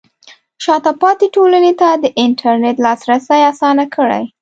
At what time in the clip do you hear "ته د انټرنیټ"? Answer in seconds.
1.81-2.77